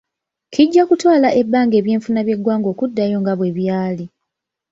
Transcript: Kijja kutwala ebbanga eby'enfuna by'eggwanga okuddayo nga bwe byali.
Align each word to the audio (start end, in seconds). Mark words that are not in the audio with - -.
Kijja 0.53 0.83
kutwala 0.89 1.29
ebbanga 1.41 1.75
eby'enfuna 1.77 2.19
by'eggwanga 2.25 2.67
okuddayo 2.73 3.17
nga 3.21 3.33
bwe 3.37 3.49
byali. 3.57 4.05